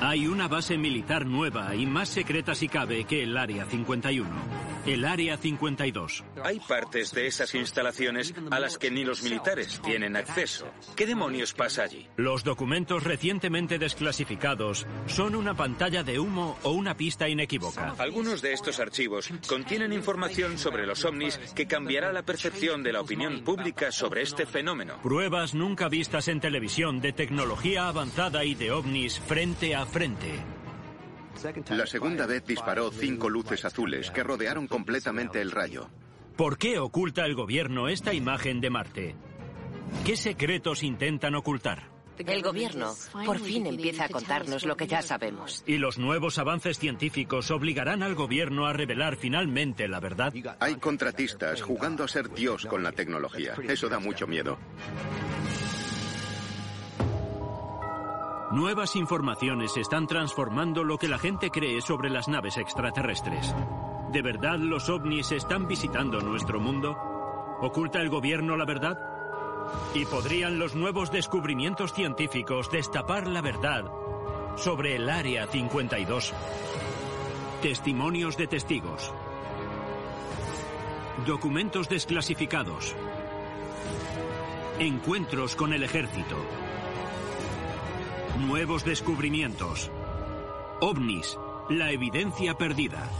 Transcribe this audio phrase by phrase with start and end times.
[0.00, 4.28] Hay una base militar nueva y más secreta si cabe que el Área 51.
[4.88, 6.24] El Área 52.
[6.42, 10.66] Hay partes de esas instalaciones a las que ni los militares tienen acceso.
[10.96, 12.06] ¿Qué demonios pasa allí?
[12.16, 17.96] Los documentos recientemente desclasificados son una pantalla de humo o una pista inequívoca.
[17.98, 23.02] Algunos de estos archivos contienen información sobre los ovnis que cambiará la percepción de la
[23.02, 25.02] opinión pública sobre este fenómeno.
[25.02, 30.57] Pruebas nunca vistas en televisión de tecnología avanzada y de ovnis frente a frente.
[31.70, 35.88] La segunda vez disparó cinco luces azules que rodearon completamente el rayo.
[36.36, 39.16] ¿Por qué oculta el gobierno esta imagen de Marte?
[40.04, 41.90] ¿Qué secretos intentan ocultar?
[42.18, 45.62] El gobierno por fin empieza a contarnos lo que ya sabemos.
[45.66, 50.32] ¿Y los nuevos avances científicos obligarán al gobierno a revelar finalmente la verdad?
[50.58, 53.54] Hay contratistas jugando a ser Dios con la tecnología.
[53.68, 54.58] Eso da mucho miedo.
[58.50, 63.54] Nuevas informaciones están transformando lo que la gente cree sobre las naves extraterrestres.
[64.10, 66.96] ¿De verdad los ovnis están visitando nuestro mundo?
[67.60, 68.98] ¿Oculta el gobierno la verdad?
[69.94, 73.84] ¿Y podrían los nuevos descubrimientos científicos destapar la verdad
[74.56, 76.32] sobre el Área 52?
[77.60, 79.12] Testimonios de testigos.
[81.26, 82.96] Documentos desclasificados.
[84.78, 86.67] Encuentros con el ejército.
[88.36, 89.90] Nuevos descubrimientos.
[90.80, 91.36] OVNIS,
[91.70, 93.10] la evidencia perdida.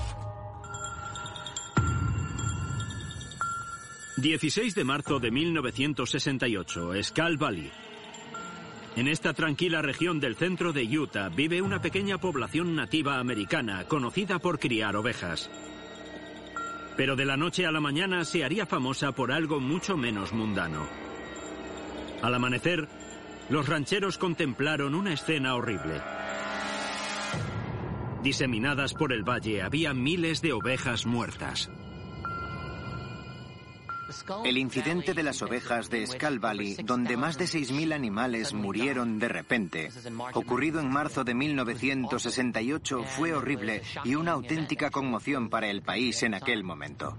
[4.17, 7.71] 16 de marzo de 1968, Skull Valley.
[8.95, 14.39] En esta tranquila región del centro de Utah vive una pequeña población nativa americana conocida
[14.39, 15.51] por criar ovejas.
[16.97, 20.87] Pero de la noche a la mañana se haría famosa por algo mucho menos mundano.
[22.23, 22.89] Al amanecer,
[23.49, 26.01] los rancheros contemplaron una escena horrible.
[28.23, 31.71] Diseminadas por el valle había miles de ovejas muertas.
[34.45, 39.29] El incidente de las ovejas de Skull Valley, donde más de 6.000 animales murieron de
[39.29, 39.91] repente,
[40.33, 46.35] ocurrido en marzo de 1968, fue horrible y una auténtica conmoción para el país en
[46.35, 47.17] aquel momento.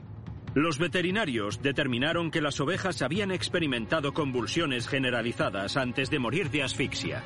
[0.60, 7.24] Los veterinarios determinaron que las ovejas habían experimentado convulsiones generalizadas antes de morir de asfixia.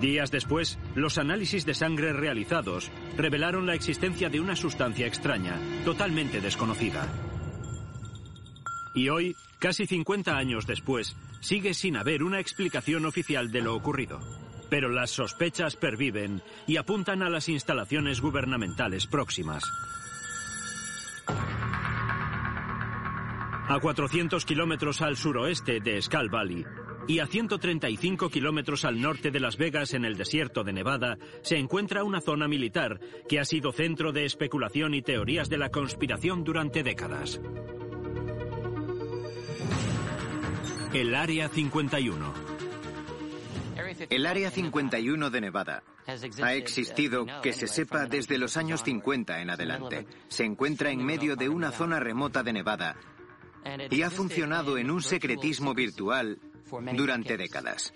[0.00, 6.40] Días después, los análisis de sangre realizados revelaron la existencia de una sustancia extraña, totalmente
[6.40, 7.06] desconocida.
[8.94, 14.18] Y hoy, casi 50 años después, sigue sin haber una explicación oficial de lo ocurrido.
[14.70, 19.62] Pero las sospechas perviven y apuntan a las instalaciones gubernamentales próximas.
[23.72, 26.62] A 400 kilómetros al suroeste de Skull Valley
[27.08, 31.56] y a 135 kilómetros al norte de Las Vegas en el desierto de Nevada se
[31.56, 36.44] encuentra una zona militar que ha sido centro de especulación y teorías de la conspiración
[36.44, 37.40] durante décadas.
[40.92, 42.34] El Área 51.
[44.10, 45.82] El Área 51 de Nevada
[46.42, 50.06] ha existido, que se sepa, desde los años 50 en adelante.
[50.28, 52.96] Se encuentra en medio de una zona remota de Nevada
[53.90, 56.38] y ha funcionado en un secretismo virtual
[56.94, 57.92] durante décadas.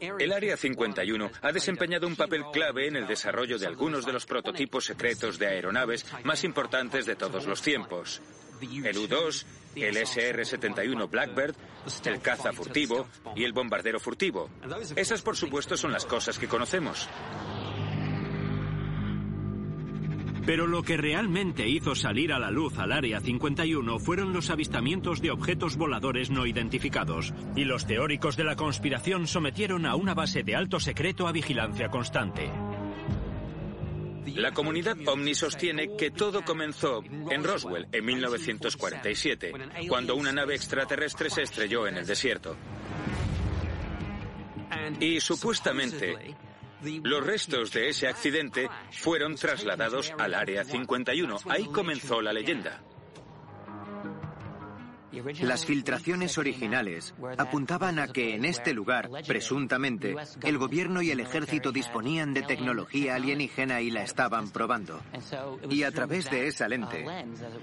[0.00, 4.24] El Área 51 ha desempeñado un papel clave en el desarrollo de algunos de los
[4.24, 8.22] prototipos secretos de aeronaves más importantes de todos los tiempos.
[8.62, 9.44] El U-2,
[9.76, 11.54] el SR-71 Blackbird,
[12.04, 14.50] el caza furtivo y el bombardero furtivo.
[14.96, 17.08] Esas, por supuesto, son las cosas que conocemos.
[20.50, 25.22] Pero lo que realmente hizo salir a la luz al Área 51 fueron los avistamientos
[25.22, 30.42] de objetos voladores no identificados, y los teóricos de la conspiración sometieron a una base
[30.42, 32.50] de alto secreto a vigilancia constante.
[34.34, 39.52] La comunidad OVNI sostiene que todo comenzó en Roswell en 1947,
[39.86, 42.56] cuando una nave extraterrestre se estrelló en el desierto.
[44.98, 46.34] Y supuestamente,
[47.02, 51.36] los restos de ese accidente fueron trasladados al Área 51.
[51.48, 52.82] Ahí comenzó la leyenda.
[55.40, 61.72] Las filtraciones originales apuntaban a que en este lugar, presuntamente, el gobierno y el ejército
[61.72, 65.00] disponían de tecnología alienígena y la estaban probando.
[65.68, 67.04] Y a través de esa lente,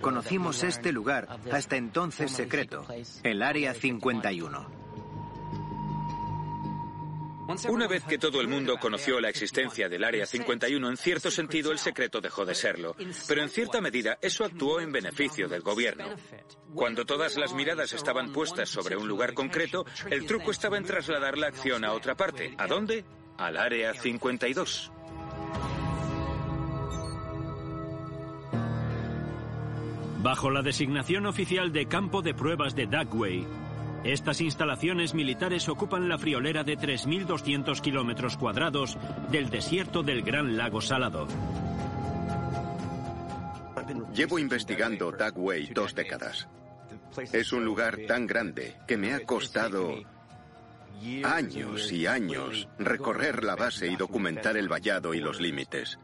[0.01, 2.85] conocimos este lugar, hasta entonces secreto,
[3.23, 4.86] el Área 51.
[7.69, 11.71] Una vez que todo el mundo conoció la existencia del Área 51, en cierto sentido
[11.71, 12.95] el secreto dejó de serlo,
[13.27, 16.05] pero en cierta medida eso actuó en beneficio del gobierno.
[16.73, 21.37] Cuando todas las miradas estaban puestas sobre un lugar concreto, el truco estaba en trasladar
[21.37, 22.53] la acción a otra parte.
[22.57, 23.05] ¿A dónde?
[23.37, 24.91] Al Área 52.
[30.19, 33.47] Bajo la designación oficial de Campo de Pruebas de Dugway,
[34.03, 38.97] estas instalaciones militares ocupan la friolera de 3.200 kilómetros cuadrados
[39.31, 41.27] del desierto del Gran Lago Salado.
[44.13, 46.47] Llevo investigando Dugway dos décadas.
[47.31, 49.95] Es un lugar tan grande que me ha costado
[51.23, 55.99] años y años recorrer la base y documentar el vallado y los límites.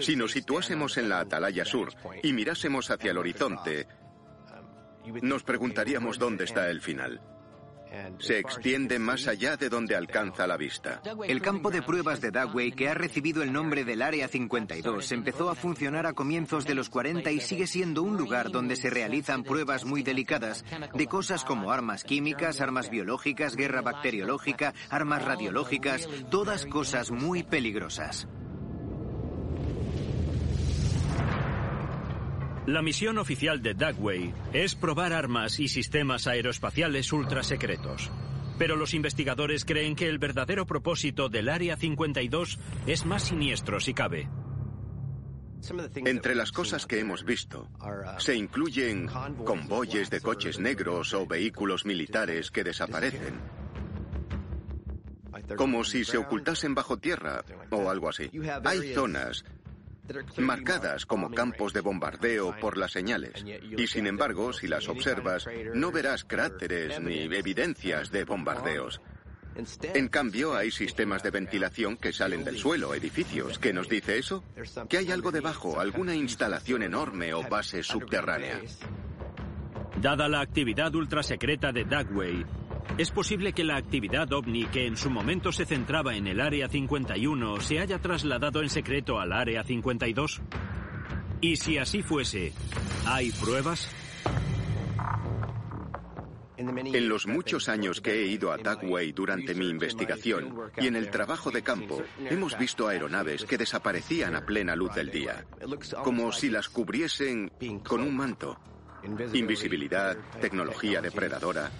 [0.00, 1.92] Si nos situásemos en la Atalaya Sur
[2.22, 3.86] y mirásemos hacia el horizonte,
[5.22, 7.20] nos preguntaríamos dónde está el final.
[8.18, 11.00] Se extiende más allá de donde alcanza la vista.
[11.26, 15.50] El campo de pruebas de Dagway, que ha recibido el nombre del Área 52, empezó
[15.50, 19.42] a funcionar a comienzos de los 40 y sigue siendo un lugar donde se realizan
[19.42, 20.64] pruebas muy delicadas
[20.94, 28.28] de cosas como armas químicas, armas biológicas, guerra bacteriológica, armas radiológicas, todas cosas muy peligrosas.
[32.68, 38.10] La misión oficial de Dugway es probar armas y sistemas aeroespaciales ultrasecretos.
[38.58, 43.94] Pero los investigadores creen que el verdadero propósito del Área 52 es más siniestro si
[43.94, 44.28] cabe.
[45.94, 47.70] Entre las cosas que hemos visto,
[48.18, 49.08] se incluyen
[49.46, 53.40] convoyes de coches negros o vehículos militares que desaparecen.
[55.56, 58.30] Como si se ocultasen bajo tierra o algo así.
[58.64, 59.42] Hay zonas
[60.38, 63.44] marcadas como campos de bombardeo por las señales.
[63.76, 69.00] Y sin embargo, si las observas, no verás cráteres ni evidencias de bombardeos.
[69.94, 73.58] En cambio, hay sistemas de ventilación que salen del suelo, edificios.
[73.58, 74.44] ¿Qué nos dice eso?
[74.88, 78.60] Que hay algo debajo, alguna instalación enorme o base subterránea.
[80.00, 82.46] Dada la actividad ultrasecreta de Dugway,
[82.96, 86.68] es posible que la actividad ovni que en su momento se centraba en el Área
[86.68, 90.40] 51 se haya trasladado en secreto al Área 52.
[91.40, 92.52] Y si así fuese,
[93.06, 93.88] ¿hay pruebas?
[96.58, 101.08] En los muchos años que he ido a Dugway durante mi investigación y en el
[101.08, 105.46] trabajo de campo, hemos visto aeronaves que desaparecían a plena luz del día,
[106.02, 107.52] como si las cubriesen
[107.84, 108.58] con un manto.
[109.32, 111.70] Invisibilidad, tecnología depredadora,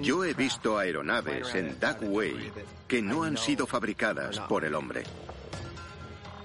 [0.00, 2.52] yo he visto aeronaves en Dugway
[2.88, 5.02] que no han sido fabricadas por el hombre.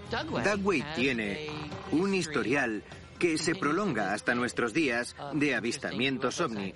[0.09, 1.49] Dugway tiene
[1.91, 2.83] un historial
[3.19, 6.73] que se prolonga hasta nuestros días de avistamientos ovni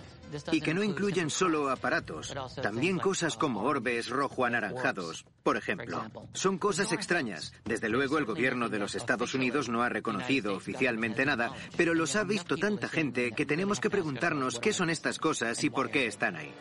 [0.51, 6.03] y que no incluyen solo aparatos, también cosas como orbes rojo-anaranjados, por ejemplo.
[6.33, 7.53] Son cosas extrañas.
[7.65, 12.15] Desde luego el gobierno de los Estados Unidos no ha reconocido oficialmente nada, pero los
[12.15, 16.07] ha visto tanta gente que tenemos que preguntarnos qué son estas cosas y por qué
[16.07, 16.53] están ahí.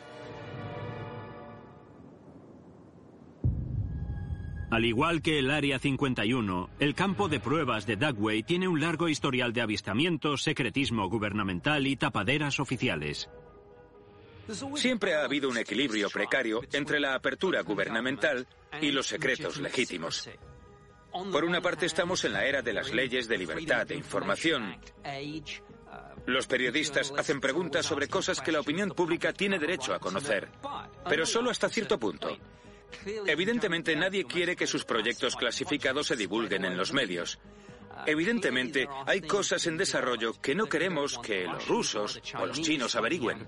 [4.71, 9.09] Al igual que el Área 51, el campo de pruebas de Dugway tiene un largo
[9.09, 13.29] historial de avistamientos, secretismo gubernamental y tapaderas oficiales.
[14.77, 18.47] Siempre ha habido un equilibrio precario entre la apertura gubernamental
[18.81, 20.29] y los secretos legítimos.
[21.11, 24.77] Por una parte estamos en la era de las leyes de libertad de información.
[26.27, 30.49] Los periodistas hacen preguntas sobre cosas que la opinión pública tiene derecho a conocer,
[31.09, 32.37] pero solo hasta cierto punto.
[33.27, 37.39] Evidentemente nadie quiere que sus proyectos clasificados se divulguen en los medios.
[38.07, 43.47] Evidentemente hay cosas en desarrollo que no queremos que los rusos o los chinos averigüen.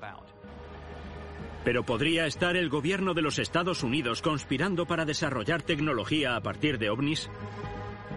[1.65, 6.79] Pero ¿podría estar el gobierno de los Estados Unidos conspirando para desarrollar tecnología a partir
[6.79, 7.31] de ovnis?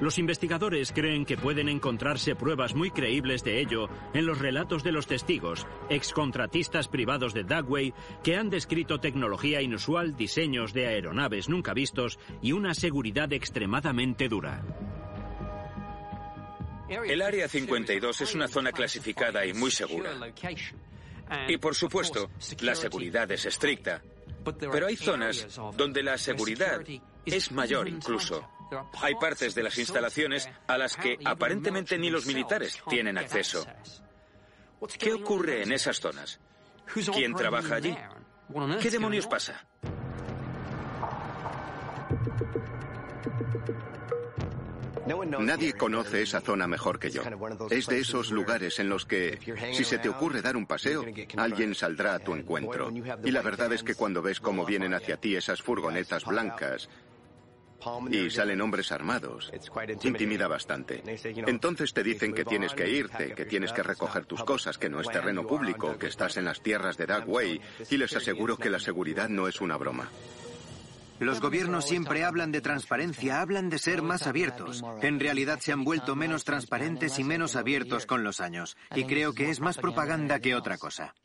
[0.02, 4.92] Los investigadores creen que pueden encontrarse pruebas muy creíbles de ello en los relatos de
[4.92, 11.74] los testigos, excontratistas privados de Dugway, que han descrito tecnología inusual, diseños de aeronaves nunca
[11.74, 14.64] vistos y una seguridad extremadamente dura.
[16.90, 20.12] El Área 52 es una zona clasificada y muy segura.
[21.48, 22.30] Y por supuesto,
[22.62, 24.02] la seguridad es estricta.
[24.60, 26.82] Pero hay zonas donde la seguridad
[27.26, 28.48] es mayor incluso.
[29.02, 33.66] Hay partes de las instalaciones a las que aparentemente ni los militares tienen acceso.
[35.00, 36.40] ¿Qué ocurre en esas zonas?
[37.14, 37.96] ¿Quién trabaja allí?
[38.82, 39.66] ¿Qué demonios pasa?
[45.40, 47.22] Nadie conoce esa zona mejor que yo.
[47.70, 49.40] Es de esos lugares en los que,
[49.74, 51.06] si se te ocurre dar un paseo,
[51.38, 52.92] alguien saldrá a tu encuentro.
[53.24, 56.90] Y la verdad es que cuando ves cómo vienen hacia ti esas furgonetas blancas,
[58.10, 59.52] y salen hombres armados.
[60.04, 61.04] Intimida bastante.
[61.46, 65.00] Entonces te dicen que tienes que irte, que tienes que recoger tus cosas, que no
[65.02, 68.80] es terreno público, que estás en las tierras de Dagway, y les aseguro que la
[68.80, 70.10] seguridad no es una broma.
[71.20, 74.84] Los gobiernos siempre hablan de transparencia, hablan de ser más abiertos.
[75.02, 78.76] En realidad se han vuelto menos transparentes y menos abiertos con los años.
[78.96, 81.16] Y creo que es más propaganda que otra cosa.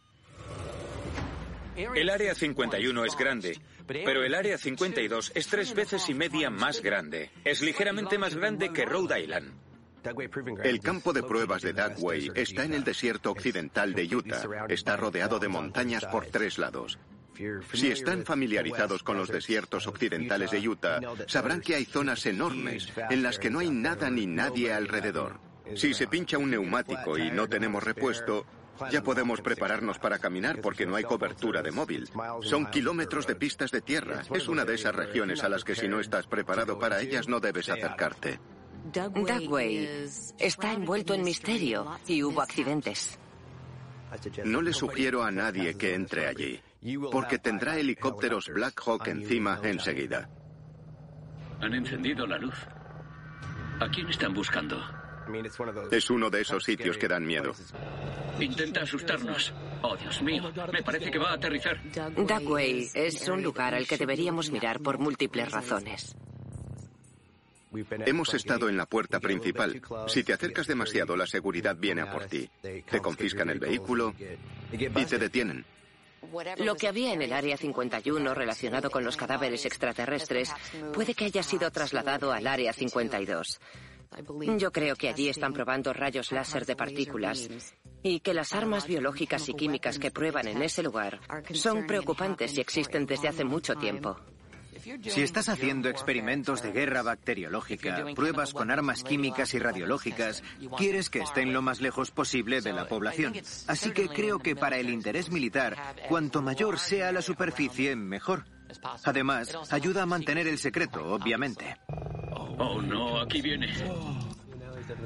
[1.77, 6.83] El Área 51 es grande, pero el Área 52 es tres veces y media más
[6.83, 7.31] grande.
[7.45, 9.55] Es ligeramente más grande que Rhode Island.
[10.65, 14.43] El campo de pruebas de Dugway está en el desierto occidental de Utah.
[14.69, 16.99] Está rodeado de montañas por tres lados.
[17.73, 23.23] Si están familiarizados con los desiertos occidentales de Utah, sabrán que hay zonas enormes en
[23.23, 25.41] las que no hay nada ni nadie alrededor.
[25.77, 28.47] Si se pincha un neumático y no tenemos repuesto,
[28.91, 32.09] ya podemos prepararnos para caminar porque no hay cobertura de móvil.
[32.43, 34.23] Son kilómetros de pistas de tierra.
[34.35, 37.41] Es una de esas regiones a las que si no estás preparado para ellas no
[37.41, 38.41] debes acercarte.
[38.93, 43.19] Dugway está envuelto en misterio y hubo accidentes.
[44.45, 46.61] No le sugiero a nadie que entre allí,
[47.11, 50.29] porque tendrá helicópteros Black Hawk encima enseguida.
[51.61, 52.55] Han encendido la luz.
[53.81, 54.79] ¿A quién están buscando?
[55.91, 57.53] Es uno de esos sitios que dan miedo.
[58.41, 59.53] Intenta asustarnos.
[59.83, 61.81] Oh, Dios mío, me parece que va a aterrizar.
[62.17, 66.17] Dugway es un lugar al que deberíamos mirar por múltiples razones.
[68.05, 69.81] Hemos estado en la puerta principal.
[70.09, 72.51] Si te acercas demasiado, la seguridad viene a por ti.
[72.61, 74.15] Te confiscan el vehículo
[74.73, 75.65] y te detienen.
[76.59, 80.53] Lo que había en el Área 51 relacionado con los cadáveres extraterrestres
[80.93, 83.61] puede que haya sido trasladado al Área 52.
[84.59, 87.49] Yo creo que allí están probando rayos láser de partículas
[88.03, 91.21] y que las armas biológicas y químicas que prueban en ese lugar
[91.53, 94.17] son preocupantes y existen desde hace mucho tiempo.
[95.03, 100.43] Si estás haciendo experimentos de guerra bacteriológica, pruebas con armas químicas y radiológicas,
[100.77, 103.35] quieres que estén lo más lejos posible de la población.
[103.67, 105.77] Así que creo que para el interés militar,
[106.09, 108.45] cuanto mayor sea la superficie, mejor.
[109.05, 111.77] Además, ayuda a mantener el secreto, obviamente.
[112.59, 113.69] Oh, no, aquí viene.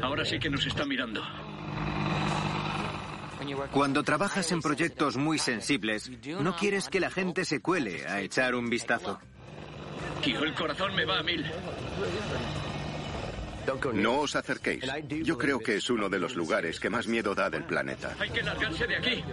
[0.03, 1.23] Ahora sí que nos está mirando.
[3.73, 8.55] Cuando trabajas en proyectos muy sensibles, no quieres que la gente se cuele a echar
[8.55, 9.21] un vistazo.
[10.25, 11.45] Tío, el corazón me va a mil.
[13.95, 14.85] No os acerquéis.
[15.23, 18.15] Yo creo que es uno de los lugares que más miedo da del planeta.
[18.19, 19.25] Hay que largarse de aquí.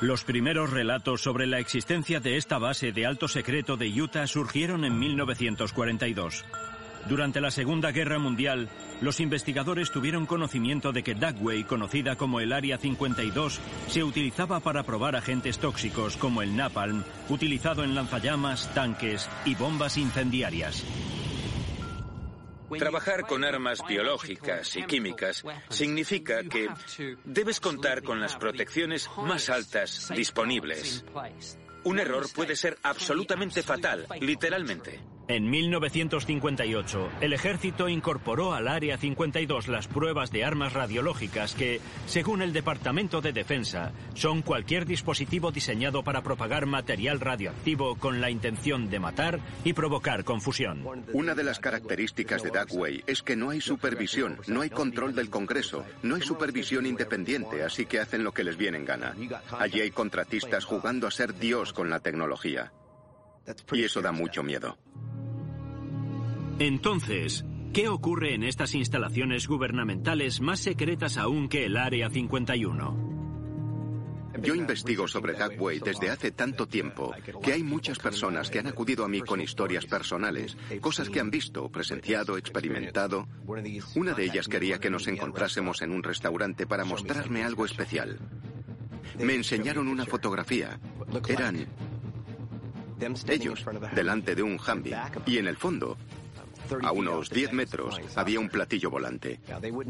[0.00, 4.84] Los primeros relatos sobre la existencia de esta base de alto secreto de Utah surgieron
[4.84, 6.44] en 1942.
[7.08, 8.68] Durante la Segunda Guerra Mundial,
[9.00, 14.84] los investigadores tuvieron conocimiento de que Dugway, conocida como el Área 52, se utilizaba para
[14.84, 20.84] probar agentes tóxicos como el napalm, utilizado en lanzallamas, tanques y bombas incendiarias.
[22.78, 26.68] Trabajar con armas biológicas y químicas significa que
[27.24, 31.04] debes contar con las protecciones más altas disponibles.
[31.84, 35.00] Un error puede ser absolutamente fatal, literalmente.
[35.32, 42.42] En 1958, el ejército incorporó al Área 52 las pruebas de armas radiológicas que, según
[42.42, 48.90] el Departamento de Defensa, son cualquier dispositivo diseñado para propagar material radioactivo con la intención
[48.90, 50.84] de matar y provocar confusión.
[51.14, 55.30] Una de las características de Dugway es que no hay supervisión, no hay control del
[55.30, 59.16] Congreso, no hay supervisión independiente, así que hacen lo que les viene en gana.
[59.58, 62.70] Allí hay contratistas jugando a ser Dios con la tecnología.
[63.72, 64.76] Y eso da mucho miedo.
[66.62, 74.30] Entonces, ¿qué ocurre en estas instalaciones gubernamentales más secretas aún que el Área 51?
[74.40, 79.04] Yo investigo sobre Dugway desde hace tanto tiempo que hay muchas personas que han acudido
[79.04, 83.26] a mí con historias personales, cosas que han visto, presenciado, experimentado.
[83.96, 88.20] Una de ellas quería que nos encontrásemos en un restaurante para mostrarme algo especial.
[89.18, 90.78] Me enseñaron una fotografía.
[91.28, 91.66] Eran
[93.26, 93.64] ellos
[93.96, 95.98] delante de un Humvee y en el fondo
[96.82, 99.40] a unos 10 metros había un platillo volante,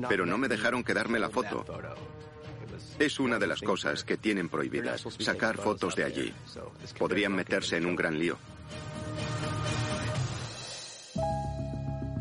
[0.09, 1.65] pero no me dejaron quedarme la foto.
[2.99, 6.33] Es una de las cosas que tienen prohibidas, sacar fotos de allí.
[6.99, 8.39] Podrían meterse en un gran lío.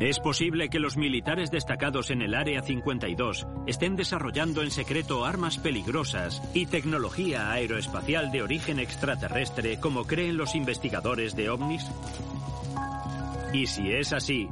[0.02, 5.58] Es posible que los militares destacados en el Área 52 estén desarrollando en secreto armas
[5.58, 11.86] peligrosas y tecnología aeroespacial de origen extraterrestre como creen los investigadores de ovnis.
[13.52, 14.48] Y si es así,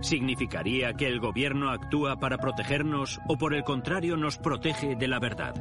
[0.00, 5.18] ¿significaría que el gobierno actúa para protegernos o por el contrario nos protege de la
[5.18, 5.54] verdad?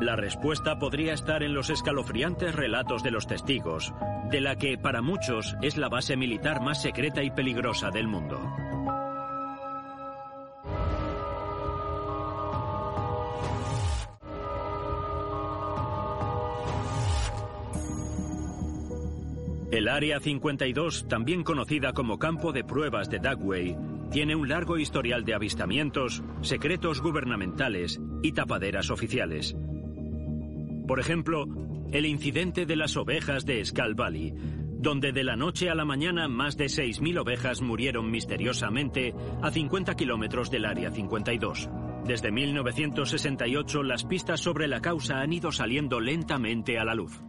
[0.00, 3.94] La respuesta podría estar en los escalofriantes relatos de los testigos,
[4.30, 8.40] de la que para muchos es la base militar más secreta y peligrosa del mundo.
[19.72, 23.76] El Área 52, también conocida como campo de pruebas de Dugway,
[24.12, 29.56] tiene un largo historial de avistamientos, secretos gubernamentales y tapaderas oficiales.
[30.86, 31.46] Por ejemplo,
[31.90, 34.32] el incidente de las ovejas de Skull Valley,
[34.78, 39.96] donde de la noche a la mañana más de 6.000 ovejas murieron misteriosamente a 50
[39.96, 41.68] kilómetros del Área 52.
[42.04, 47.25] Desde 1968 las pistas sobre la causa han ido saliendo lentamente a la luz.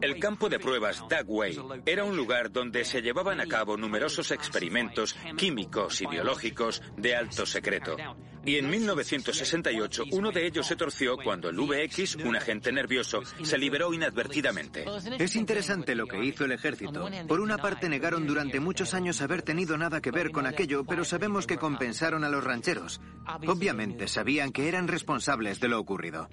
[0.00, 5.14] El campo de pruebas Dugway era un lugar donde se llevaban a cabo numerosos experimentos
[5.36, 7.96] químicos y biológicos de alto secreto.
[8.44, 13.58] Y en 1968 uno de ellos se torció cuando el VX, un agente nervioso, se
[13.58, 14.84] liberó inadvertidamente.
[15.18, 17.08] Es interesante lo que hizo el ejército.
[17.26, 21.04] Por una parte negaron durante muchos años haber tenido nada que ver con aquello, pero
[21.04, 23.00] sabemos que compensaron a los rancheros.
[23.46, 26.28] Obviamente sabían que eran responsables de lo ocurrido.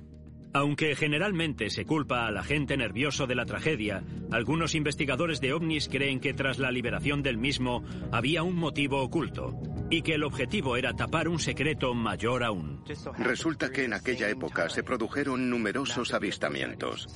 [0.53, 6.19] Aunque generalmente se culpa al agente nervioso de la tragedia, algunos investigadores de ovnis creen
[6.19, 10.93] que tras la liberación del mismo había un motivo oculto y que el objetivo era
[10.93, 12.83] tapar un secreto mayor aún.
[13.17, 17.07] Resulta que en aquella época se produjeron numerosos avistamientos.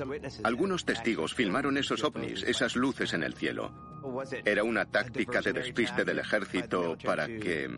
[0.44, 3.74] Algunos testigos filmaron esos ovnis, esas luces en el cielo.
[4.46, 7.70] ¿Era una táctica de despiste del ejército para que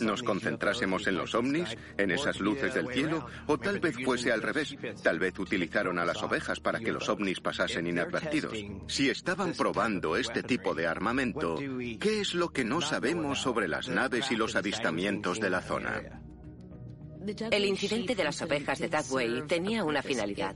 [0.00, 3.26] nos concentrásemos en los ovnis, en esas luces del cielo?
[3.46, 4.76] ¿O tal vez fuese al revés?
[5.08, 8.52] Tal vez utilizaron a las ovejas para que los ovnis pasasen inadvertidos.
[8.88, 11.56] Si estaban probando este tipo de armamento,
[11.98, 16.27] ¿qué es lo que no sabemos sobre las naves y los avistamientos de la zona?
[17.50, 20.54] El incidente de las ovejas de Dagway tenía una finalidad.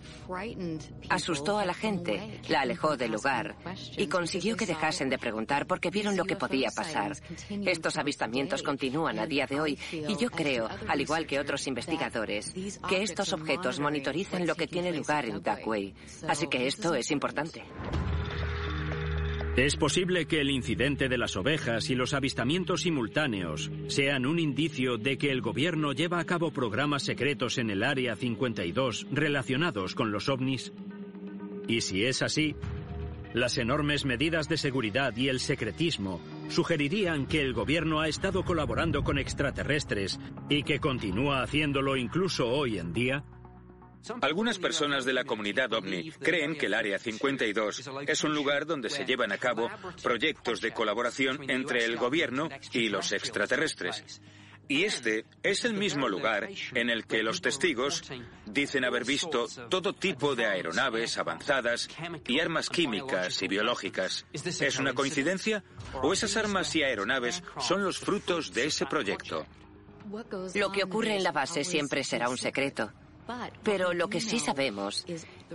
[1.08, 3.56] Asustó a la gente, la alejó del lugar
[3.96, 7.16] y consiguió que dejasen de preguntar porque vieron lo que podía pasar.
[7.48, 12.52] Estos avistamientos continúan a día de hoy y yo creo, al igual que otros investigadores,
[12.88, 15.94] que estos objetos monitorizan lo que tiene lugar en Dagway.
[16.28, 17.64] Así que esto es importante.
[19.56, 24.96] Es posible que el incidente de las ovejas y los avistamientos simultáneos sean un indicio
[24.96, 30.10] de que el gobierno lleva a cabo programas secretos en el Área 52 relacionados con
[30.10, 30.72] los ovnis.
[31.68, 32.56] Y si es así,
[33.34, 39.04] las enormes medidas de seguridad y el secretismo sugerirían que el gobierno ha estado colaborando
[39.04, 43.22] con extraterrestres y que continúa haciéndolo incluso hoy en día.
[44.20, 48.90] Algunas personas de la comunidad ovni creen que el Área 52 es un lugar donde
[48.90, 49.70] se llevan a cabo
[50.02, 54.20] proyectos de colaboración entre el gobierno y los extraterrestres.
[54.68, 58.02] Y este es el mismo lugar en el que los testigos
[58.46, 61.88] dicen haber visto todo tipo de aeronaves avanzadas
[62.26, 64.24] y armas químicas y biológicas.
[64.32, 65.62] ¿Es una coincidencia?
[65.94, 69.46] ¿O esas armas y aeronaves son los frutos de ese proyecto?
[70.54, 72.92] Lo que ocurre en la base siempre será un secreto.
[73.62, 75.06] Pero lo que sí sabemos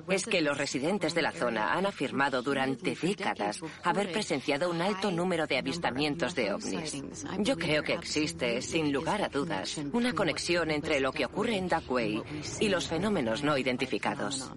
[0.10, 5.12] es que los residentes de la zona han afirmado durante décadas haber presenciado un alto
[5.12, 7.04] número de avistamientos de ovnis.
[7.40, 11.68] Yo creo que existe, sin lugar a dudas, una conexión entre lo que ocurre en
[11.68, 12.22] Duckway
[12.60, 14.52] y los fenómenos no identificados.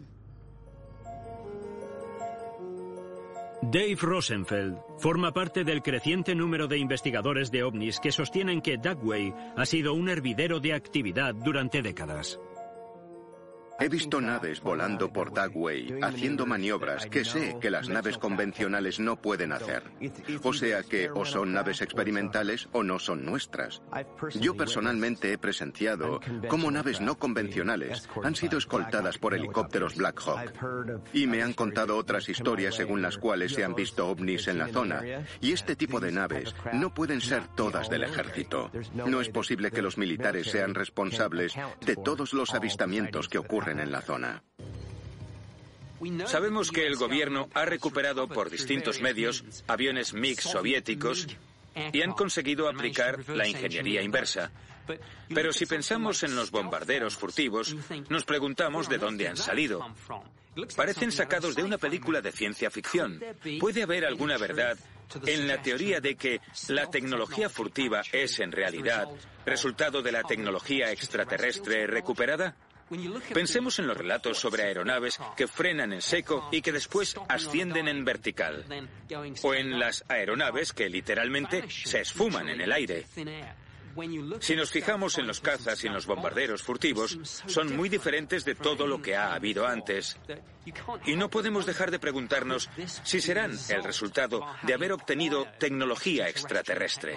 [3.63, 9.35] Dave Rosenfeld forma parte del creciente número de investigadores de ovnis que sostienen que Duckway
[9.57, 12.41] ha sido un hervidero de actividad durante décadas.
[13.81, 19.17] He visto naves volando por Dagway, haciendo maniobras que sé que las naves convencionales no
[19.17, 19.85] pueden hacer.
[20.43, 23.81] O sea que o son naves experimentales o no son nuestras.
[24.39, 30.53] Yo personalmente he presenciado cómo naves no convencionales han sido escoltadas por helicópteros Black Hawk.
[31.15, 34.69] Y me han contado otras historias según las cuales se han visto ovnis en la
[34.69, 35.01] zona.
[35.41, 38.71] Y este tipo de naves no pueden ser todas del ejército.
[38.93, 43.93] No es posible que los militares sean responsables de todos los avistamientos que ocurren en
[43.93, 44.43] la zona.
[46.27, 51.27] Sabemos que el gobierno ha recuperado por distintos medios aviones MiG soviéticos
[51.93, 54.51] y han conseguido aplicar la ingeniería inversa.
[55.29, 57.77] Pero si pensamos en los bombarderos furtivos,
[58.09, 59.87] nos preguntamos de dónde han salido.
[60.75, 63.23] Parecen sacados de una película de ciencia ficción.
[63.61, 64.77] ¿Puede haber alguna verdad
[65.27, 69.07] en la teoría de que la tecnología furtiva es en realidad
[69.45, 72.57] resultado de la tecnología extraterrestre recuperada?
[73.33, 78.05] Pensemos en los relatos sobre aeronaves que frenan en seco y que después ascienden en
[78.05, 78.65] vertical.
[79.43, 83.07] O en las aeronaves que literalmente se esfuman en el aire.
[84.41, 88.55] Si nos fijamos en los cazas y en los bombarderos furtivos, son muy diferentes de
[88.55, 90.17] todo lo que ha habido antes.
[91.07, 92.71] Y no podemos dejar de preguntarnos
[93.05, 97.17] si serán el resultado de haber obtenido tecnología extraterrestre.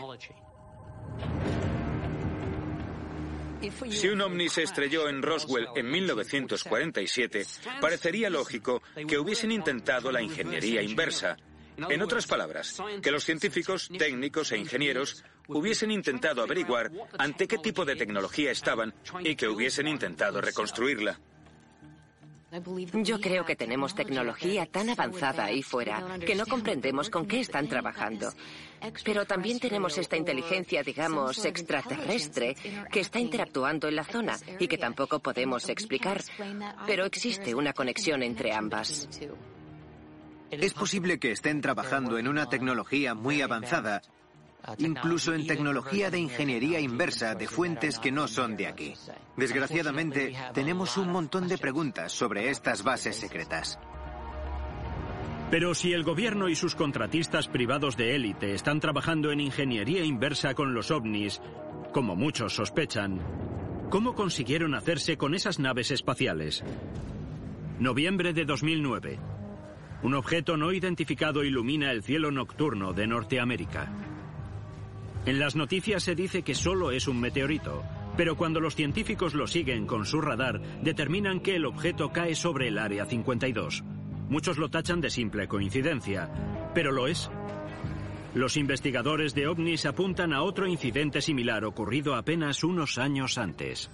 [3.89, 7.45] Si un ovni se estrelló en Roswell en 1947,
[7.79, 11.37] parecería lógico que hubiesen intentado la ingeniería inversa.
[11.77, 17.85] En otras palabras, que los científicos, técnicos e ingenieros hubiesen intentado averiguar ante qué tipo
[17.85, 21.19] de tecnología estaban y que hubiesen intentado reconstruirla.
[23.03, 27.67] Yo creo que tenemos tecnología tan avanzada ahí fuera que no comprendemos con qué están
[27.67, 28.31] trabajando.
[29.03, 32.55] Pero también tenemos esta inteligencia, digamos, extraterrestre
[32.91, 36.21] que está interactuando en la zona y que tampoco podemos explicar.
[36.85, 39.07] Pero existe una conexión entre ambas.
[40.51, 44.01] Es posible que estén trabajando en una tecnología muy avanzada
[44.77, 48.93] incluso en tecnología de ingeniería inversa de fuentes que no son de aquí.
[49.35, 53.79] Desgraciadamente, tenemos un montón de preguntas sobre estas bases secretas.
[55.51, 60.55] Pero si el gobierno y sus contratistas privados de élite están trabajando en ingeniería inversa
[60.55, 61.41] con los ovnis,
[61.91, 63.21] como muchos sospechan,
[63.91, 66.63] ¿cómo consiguieron hacerse con esas naves espaciales?
[67.79, 69.19] Noviembre de 2009.
[70.01, 74.12] Un objeto no identificado ilumina el cielo nocturno de Norteamérica.
[75.25, 77.83] En las noticias se dice que solo es un meteorito,
[78.17, 82.67] pero cuando los científicos lo siguen con su radar, determinan que el objeto cae sobre
[82.67, 83.83] el Área 52.
[84.29, 86.29] Muchos lo tachan de simple coincidencia,
[86.73, 87.31] pero lo es.
[88.33, 93.89] Los investigadores de ovnis apuntan a otro incidente similar ocurrido apenas unos años antes.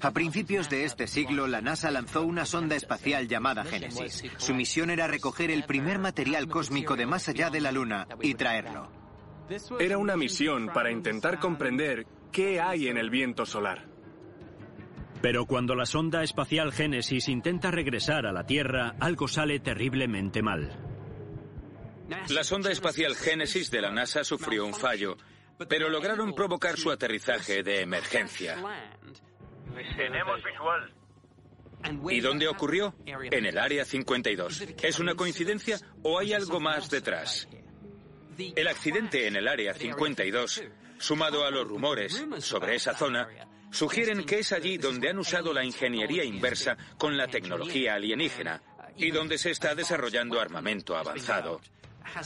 [0.00, 4.24] A principios de este siglo, la NASA lanzó una sonda espacial llamada Genesis.
[4.36, 8.34] Su misión era recoger el primer material cósmico de más allá de la Luna y
[8.34, 9.01] traerlo.
[9.78, 13.86] Era una misión para intentar comprender qué hay en el viento solar.
[15.20, 20.76] Pero cuando la sonda espacial Génesis intenta regresar a la Tierra, algo sale terriblemente mal.
[22.28, 25.16] La sonda espacial Génesis de la NASA sufrió un fallo,
[25.68, 28.56] pero lograron provocar su aterrizaje de emergencia.
[29.96, 30.92] Tenemos visual.
[32.10, 32.94] ¿Y dónde ocurrió?
[33.06, 34.60] En el Área 52.
[34.82, 37.48] ¿Es una coincidencia o hay algo más detrás?
[38.38, 40.62] El accidente en el Área 52,
[40.98, 43.28] sumado a los rumores sobre esa zona,
[43.70, 48.62] sugieren que es allí donde han usado la ingeniería inversa con la tecnología alienígena
[48.96, 51.60] y donde se está desarrollando armamento avanzado.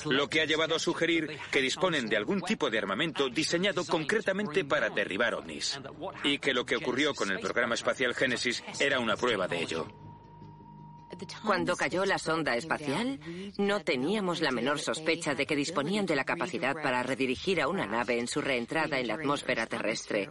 [0.06, 4.64] Lo que ha llevado a sugerir que disponen de algún tipo de armamento diseñado concretamente
[4.64, 5.78] para derribar ovnis.
[6.24, 10.05] Y que lo que ocurrió con el programa espacial Génesis era una prueba de ello.
[11.44, 13.18] Cuando cayó la sonda espacial,
[13.58, 17.86] no teníamos la menor sospecha de que disponían de la capacidad para redirigir a una
[17.86, 20.28] nave en su reentrada en la atmósfera terrestre.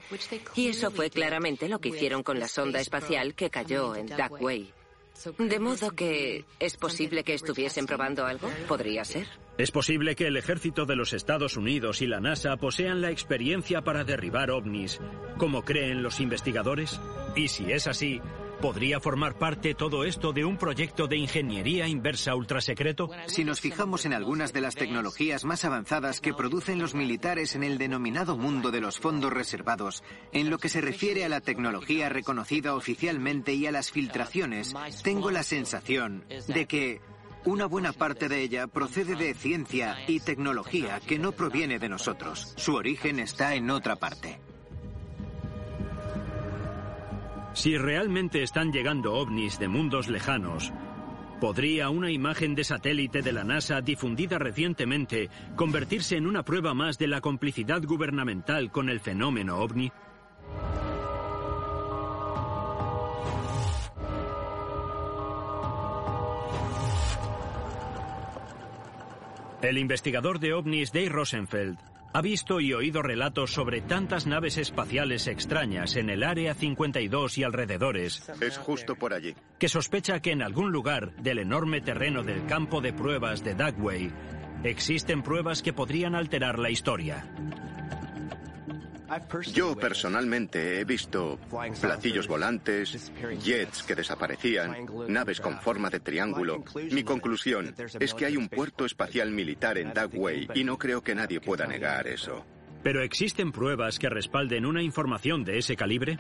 [0.56, 4.72] Y eso fue claramente lo que hicieron con la sonda espacial que cayó en Duckway.
[5.38, 8.50] De modo que, ¿es posible que estuviesen probando algo?
[8.68, 9.28] ¿Podría ser?
[9.58, 13.82] ¿Es posible que el ejército de los Estados Unidos y la NASA posean la experiencia
[13.82, 15.00] para derribar ovnis,
[15.38, 17.00] como creen los investigadores?
[17.36, 18.20] Y si es así,
[18.62, 23.10] ¿Podría formar parte todo esto de un proyecto de ingeniería inversa ultrasecreto?
[23.28, 27.64] Si nos fijamos en algunas de las tecnologías más avanzadas que producen los militares en
[27.64, 32.10] el denominado mundo de los fondos reservados, en lo que se refiere a la tecnología
[32.10, 37.02] reconocida oficialmente y a las filtraciones, tengo la sensación de que
[37.46, 42.54] una buena parte de ella procede de ciencia y tecnología que no proviene de nosotros.
[42.58, 44.40] Su origen está en otra parte.
[47.56, 50.74] Si realmente están llegando ovnis de mundos lejanos,
[51.40, 56.98] ¿podría una imagen de satélite de la NASA difundida recientemente convertirse en una prueba más
[56.98, 59.90] de la complicidad gubernamental con el fenómeno ovni?
[69.62, 75.28] El investigador de ovnis Dave Rosenfeld ha visto y oído relatos sobre tantas naves espaciales
[75.28, 78.32] extrañas en el Área 52 y alrededores.
[78.40, 79.36] Es justo por allí.
[79.60, 84.14] Que sospecha que en algún lugar del enorme terreno del campo de pruebas de Dugway
[84.64, 87.28] existen pruebas que podrían alterar la historia.
[89.54, 91.40] Yo personalmente he visto
[91.82, 93.12] platillos volantes,
[93.44, 96.64] jets que desaparecían, naves con forma de triángulo.
[96.92, 101.16] Mi conclusión es que hay un puerto espacial militar en Dugway y no creo que
[101.16, 102.46] nadie pueda negar eso.
[102.84, 106.20] ¿Pero existen pruebas que respalden una información de ese calibre?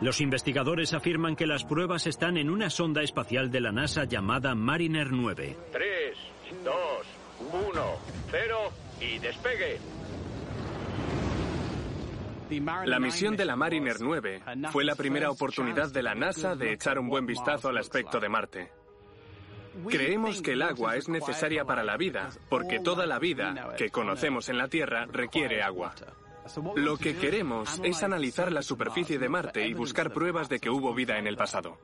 [0.00, 4.54] Los investigadores afirman que las pruebas están en una sonda espacial de la NASA llamada
[4.54, 5.56] Mariner 9.
[5.72, 5.88] 3,
[6.64, 6.74] 2,
[7.70, 7.84] 1,
[8.30, 9.78] 0 y despegue.
[12.86, 16.98] La misión de la Mariner 9 fue la primera oportunidad de la NASA de echar
[16.98, 18.70] un buen vistazo al aspecto de Marte.
[19.88, 24.48] Creemos que el agua es necesaria para la vida, porque toda la vida que conocemos
[24.48, 25.94] en la Tierra requiere agua.
[26.76, 30.94] Lo que queremos es analizar la superficie de Marte y buscar pruebas de que hubo
[30.94, 31.78] vida en el pasado.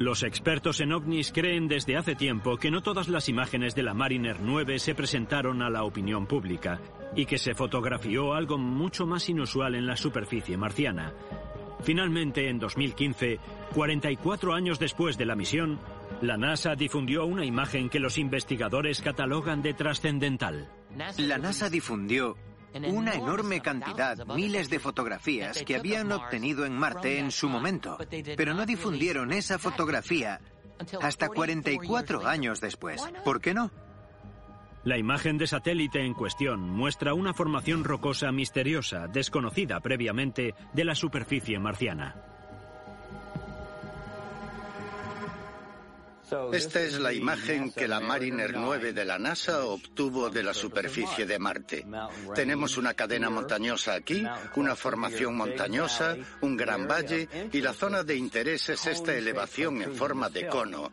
[0.00, 3.92] Los expertos en ovnis creen desde hace tiempo que no todas las imágenes de la
[3.92, 6.80] Mariner 9 se presentaron a la opinión pública
[7.14, 11.12] y que se fotografió algo mucho más inusual en la superficie marciana.
[11.82, 13.40] Finalmente, en 2015,
[13.74, 15.78] 44 años después de la misión,
[16.22, 20.70] la NASA difundió una imagen que los investigadores catalogan de trascendental.
[21.18, 22.38] La NASA difundió
[22.74, 27.98] una enorme cantidad, miles de fotografías que habían obtenido en Marte en su momento,
[28.36, 30.40] pero no difundieron esa fotografía
[31.02, 33.02] hasta 44 años después.
[33.24, 33.70] ¿Por qué no?
[34.82, 40.94] La imagen de satélite en cuestión muestra una formación rocosa misteriosa, desconocida previamente, de la
[40.94, 42.29] superficie marciana.
[46.52, 51.26] Esta es la imagen que la Mariner 9 de la NASA obtuvo de la superficie
[51.26, 51.86] de Marte.
[52.34, 54.24] Tenemos una cadena montañosa aquí,
[54.56, 59.94] una formación montañosa, un gran valle y la zona de interés es esta elevación en
[59.94, 60.92] forma de cono.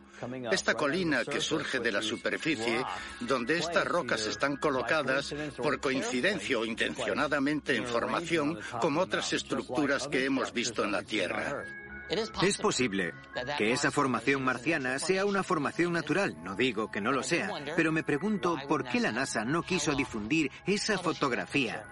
[0.50, 2.84] Esta colina que surge de la superficie,
[3.20, 10.24] donde estas rocas están colocadas por coincidencia o intencionadamente en formación como otras estructuras que
[10.24, 11.64] hemos visto en la Tierra.
[12.08, 13.12] Es posible
[13.58, 17.92] que esa formación marciana sea una formación natural, no digo que no lo sea, pero
[17.92, 21.84] me pregunto por qué la NASA no quiso difundir esa fotografía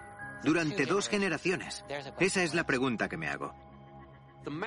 [0.43, 1.83] durante dos generaciones.
[2.19, 3.53] Esa es la pregunta que me hago.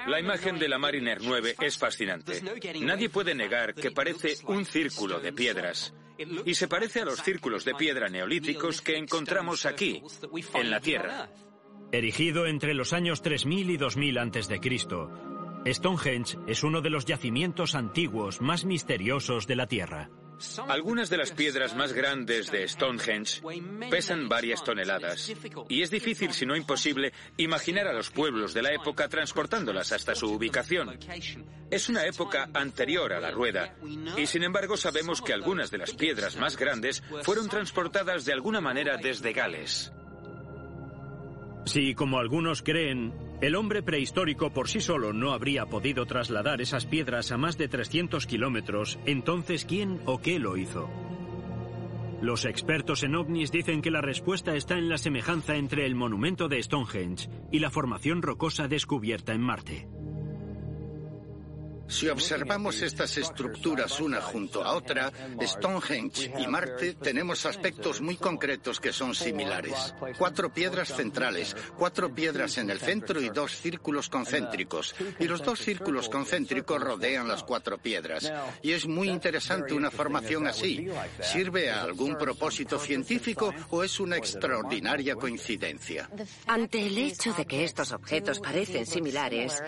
[0.07, 2.43] La imagen de la Mariner 9 es fascinante.
[2.81, 5.95] Nadie puede negar que parece un círculo de piedras.
[6.45, 10.03] Y se parece a los círculos de piedra neolíticos que encontramos aquí,
[10.55, 11.31] en la Tierra.
[11.93, 14.61] Erigido entre los años 3000 y 2000 a.C.,
[15.67, 20.11] Stonehenge es uno de los yacimientos antiguos más misteriosos de la Tierra.
[20.69, 23.43] Algunas de las piedras más grandes de Stonehenge
[23.91, 25.31] pesan varias toneladas
[25.69, 30.15] y es difícil, si no imposible, imaginar a los pueblos de la época transportándolas hasta
[30.15, 30.99] su ubicación.
[31.71, 33.77] Es una época anterior a la rueda
[34.17, 38.63] y sin embargo sabemos que algunas de las piedras más grandes fueron transportadas de alguna
[38.63, 39.93] manera desde Gales.
[41.67, 46.87] Si, como algunos creen, el hombre prehistórico por sí solo no habría podido trasladar esas
[46.87, 50.91] piedras a más de 300 kilómetros, entonces ¿quién o qué lo hizo?
[52.21, 56.49] Los expertos en ovnis dicen que la respuesta está en la semejanza entre el monumento
[56.49, 59.89] de Stonehenge y la formación rocosa descubierta en Marte.
[61.91, 68.79] Si observamos estas estructuras una junto a otra, Stonehenge y Marte tenemos aspectos muy concretos
[68.79, 69.93] que son similares.
[70.17, 74.95] Cuatro piedras centrales, cuatro piedras en el centro y dos círculos concéntricos.
[75.19, 78.33] Y los dos círculos concéntricos rodean las cuatro piedras.
[78.63, 80.87] Y es muy interesante una formación así.
[81.21, 86.09] ¿Sirve a algún propósito científico o es una extraordinaria coincidencia?
[86.47, 89.61] Ante el hecho de que estos objetos parecen similares,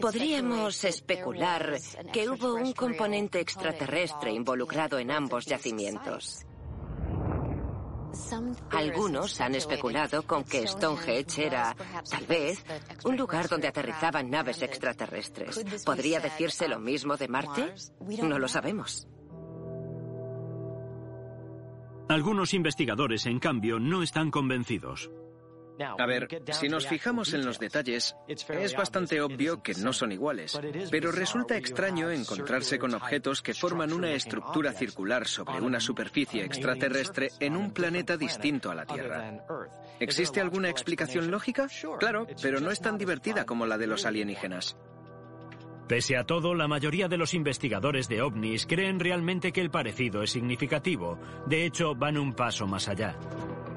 [0.00, 1.78] Podríamos especular
[2.12, 6.44] que hubo un componente extraterrestre involucrado en ambos yacimientos.
[8.70, 11.76] Algunos han especulado con que Stonehenge era,
[12.10, 12.64] tal vez,
[13.04, 15.64] un lugar donde aterrizaban naves extraterrestres.
[15.84, 17.74] ¿Podría decirse lo mismo de Marte?
[18.22, 19.06] No lo sabemos.
[22.08, 25.10] Algunos investigadores, en cambio, no están convencidos.
[25.98, 30.58] A ver, si nos fijamos en los detalles, es bastante obvio que no son iguales,
[30.90, 37.30] pero resulta extraño encontrarse con objetos que forman una estructura circular sobre una superficie extraterrestre
[37.40, 39.44] en un planeta distinto a la Tierra.
[39.98, 41.68] ¿Existe alguna explicación lógica?
[41.98, 44.76] Claro, pero no es tan divertida como la de los alienígenas.
[45.90, 50.22] Pese a todo, la mayoría de los investigadores de ovnis creen realmente que el parecido
[50.22, 51.18] es significativo.
[51.46, 53.16] De hecho, van un paso más allá.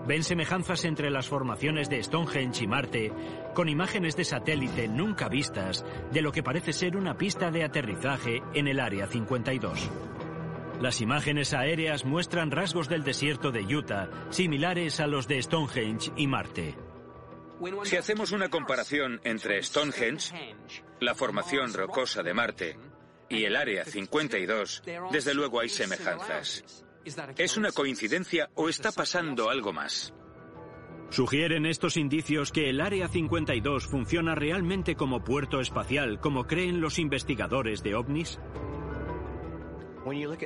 [0.08, 3.14] Ven semejanzas entre las formaciones de Stonehenge y Marte,
[3.54, 8.42] con imágenes de satélite nunca vistas de lo que parece ser una pista de aterrizaje
[8.54, 9.90] en el Área 52.
[10.82, 16.28] Las imágenes aéreas muestran rasgos del desierto de Utah similares a los de Stonehenge y
[16.28, 16.76] Marte.
[17.84, 20.36] Si hacemos una comparación entre Stonehenge,
[21.00, 22.78] la formación rocosa de Marte,
[23.30, 26.84] y el Área 52, desde luego hay semejanzas.
[27.38, 30.14] ¿Es una coincidencia o está pasando algo más?
[31.10, 36.98] ¿Sugieren estos indicios que el Área 52 funciona realmente como puerto espacial, como creen los
[36.98, 38.40] investigadores de ovnis?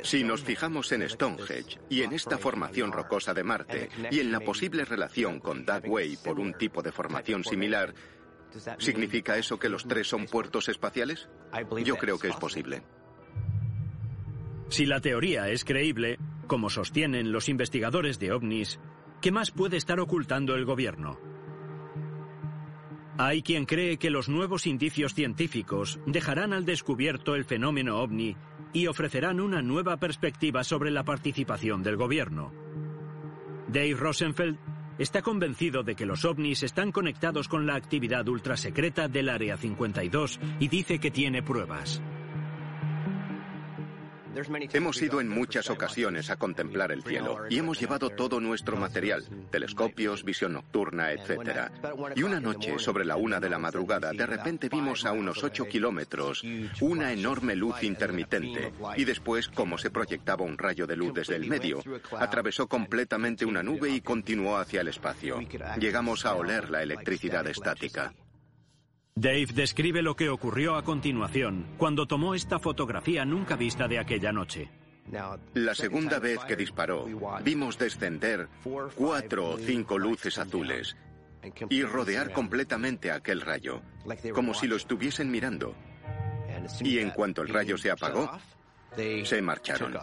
[0.04, 4.40] Si nos fijamos en Stonehenge y en esta formación rocosa de Marte y en la
[4.40, 7.94] posible relación con Dagway por un tipo de formación similar,
[8.78, 11.30] ¿significa eso que los tres son puertos espaciales?
[11.84, 12.84] Yo creo que es posible.
[14.70, 18.80] Si la teoría es creíble, como sostienen los investigadores de ovnis,
[19.22, 21.20] ¿qué más puede estar ocultando el gobierno?
[23.20, 28.36] Hay quien cree que los nuevos indicios científicos dejarán al descubierto el fenómeno ovni
[28.74, 32.54] y ofrecerán una nueva perspectiva sobre la participación del gobierno.
[33.68, 34.58] Dave Rosenfeld
[35.00, 40.40] está convencido de que los ovnis están conectados con la actividad ultrasecreta del Área 52
[40.60, 42.02] y dice que tiene pruebas.
[44.74, 49.26] Hemos ido en muchas ocasiones a contemplar el cielo y hemos llevado todo nuestro material,
[49.50, 51.72] telescopios, visión nocturna, etc.
[52.16, 55.66] Y una noche, sobre la una de la madrugada, de repente vimos a unos ocho
[55.66, 56.44] kilómetros
[56.82, 61.48] una enorme luz intermitente y después, como se proyectaba un rayo de luz desde el
[61.48, 61.82] medio,
[62.18, 65.40] atravesó completamente una nube y continuó hacia el espacio.
[65.80, 68.14] Llegamos a oler la electricidad estática.
[69.20, 74.32] Dave describe lo que ocurrió a continuación cuando tomó esta fotografía nunca vista de aquella
[74.32, 74.70] noche.
[75.56, 77.08] La segunda vez que disparó,
[77.44, 78.48] vimos descender
[78.96, 80.96] cuatro o cinco luces azules
[81.68, 83.82] y rodear completamente aquel rayo,
[84.36, 85.74] como si lo estuviesen mirando.
[86.82, 88.30] Y en cuanto el rayo se apagó,
[89.24, 89.98] se marcharon.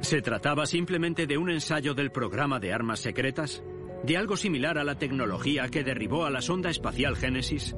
[0.00, 3.62] ¿Se trataba simplemente de un ensayo del programa de armas secretas?
[4.02, 7.76] ¿De algo similar a la tecnología que derribó a la sonda espacial Génesis?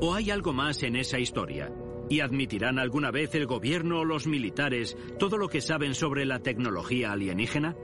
[0.00, 1.70] ¿O hay algo más en esa historia?
[2.08, 6.38] ¿Y admitirán alguna vez el gobierno o los militares todo lo que saben sobre la
[6.38, 7.76] tecnología alienígena?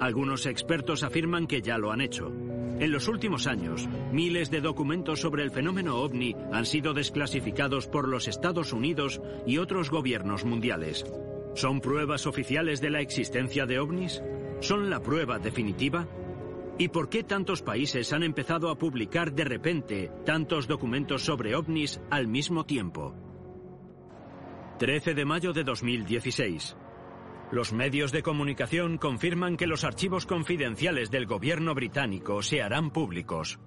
[0.00, 2.32] Algunos expertos afirman que ya lo han hecho.
[2.78, 8.08] En los últimos años, miles de documentos sobre el fenómeno ovni han sido desclasificados por
[8.08, 11.04] los Estados Unidos y otros gobiernos mundiales.
[11.56, 14.22] ¿Son pruebas oficiales de la existencia de ovnis?
[14.60, 16.06] ¿Son la prueba definitiva?
[16.78, 21.98] ¿Y por qué tantos países han empezado a publicar de repente tantos documentos sobre ovnis
[22.10, 23.14] al mismo tiempo?
[24.78, 26.76] 13 de mayo de 2016.
[27.50, 33.58] Los medios de comunicación confirman que los archivos confidenciales del gobierno británico se harán públicos.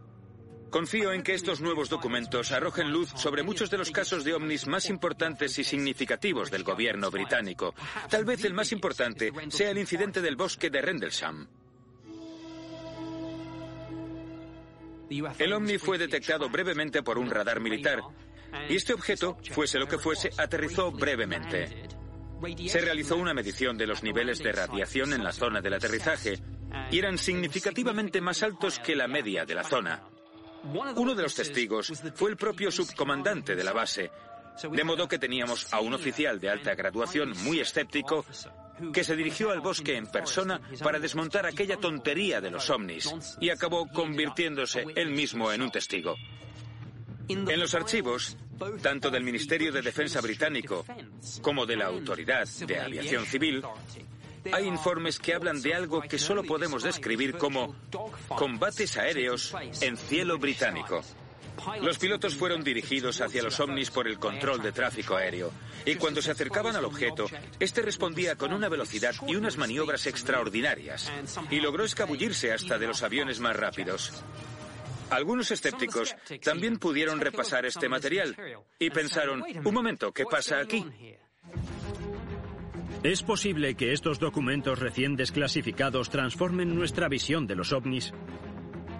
[0.69, 4.67] Confío en que estos nuevos documentos arrojen luz sobre muchos de los casos de ovnis
[4.67, 7.73] más importantes y significativos del gobierno británico.
[8.09, 11.47] Tal vez el más importante sea el incidente del bosque de Rendlesham.
[15.39, 18.01] El ovni fue detectado brevemente por un radar militar
[18.67, 21.87] y este objeto, fuese lo que fuese, aterrizó brevemente.
[22.67, 26.39] Se realizó una medición de los niveles de radiación en la zona del aterrizaje
[26.91, 30.03] y eran significativamente más altos que la media de la zona.
[30.63, 34.11] Uno de los testigos fue el propio subcomandante de la base,
[34.69, 38.25] de modo que teníamos a un oficial de alta graduación muy escéptico
[38.93, 43.49] que se dirigió al bosque en persona para desmontar aquella tontería de los ovnis y
[43.49, 46.15] acabó convirtiéndose él mismo en un testigo.
[47.27, 48.37] En los archivos,
[48.81, 50.85] tanto del Ministerio de Defensa británico
[51.41, 53.63] como de la Autoridad de Aviación Civil,
[54.51, 57.75] hay informes que hablan de algo que solo podemos describir como
[58.27, 61.01] combates aéreos en cielo británico.
[61.81, 65.51] Los pilotos fueron dirigidos hacia los ovnis por el control de tráfico aéreo,
[65.85, 67.25] y cuando se acercaban al objeto,
[67.59, 71.11] este respondía con una velocidad y unas maniobras extraordinarias,
[71.49, 74.11] y logró escabullirse hasta de los aviones más rápidos.
[75.09, 78.35] Algunos escépticos también pudieron repasar este material
[78.77, 80.85] y pensaron, un momento, ¿qué pasa aquí?
[83.01, 88.11] ¿Es posible que estos documentos recién desclasificados transformen nuestra visión de los ovnis?